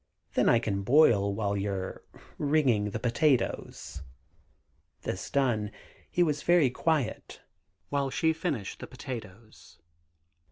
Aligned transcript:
then 0.33 0.49
I 0.49 0.57
can 0.57 0.81
boil 0.81 1.31
while 1.35 1.55
you're 1.55 2.01
'ringing' 2.39 2.89
the 2.89 2.97
potatoes." 2.99 4.01
This 5.03 5.29
done, 5.29 5.69
he 6.09 6.23
was 6.23 6.41
very 6.41 6.71
quiet, 6.71 7.41
while 7.89 8.09
she 8.09 8.33
finished 8.33 8.79
the 8.79 8.87
potatoes. 8.87 9.77